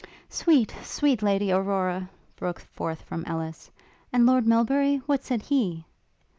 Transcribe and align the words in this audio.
'Sweet! 0.29 0.73
sweet 0.81 1.21
Lady 1.21 1.51
Aurora!' 1.51 2.09
broke 2.35 2.59
forth 2.59 3.03
from 3.03 3.23
Ellis; 3.27 3.69
'And 4.11 4.25
Lord 4.25 4.47
Melbury? 4.47 4.95
what 5.05 5.23
said 5.23 5.43
he?' 5.43 5.85